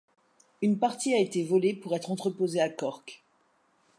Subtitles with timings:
[0.63, 3.21] Une partie a été volée pour être entreposée à Cork.